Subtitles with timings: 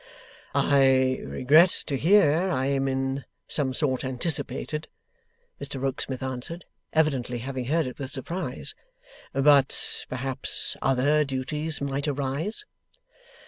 [0.55, 4.87] 'I regret to hear I am in some sort anticipated,'
[5.61, 8.73] Mr Rokesmith answered, evidently having heard it with surprise;
[9.31, 12.65] 'but perhaps other duties might arise?